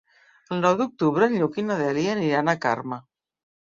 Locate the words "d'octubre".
0.79-1.29